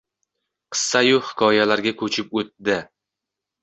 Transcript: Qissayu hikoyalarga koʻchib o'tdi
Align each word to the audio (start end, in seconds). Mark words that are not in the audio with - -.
Qissayu 0.77 1.21
hikoyalarga 1.29 1.97
koʻchib 2.03 2.37
o'tdi 2.43 2.85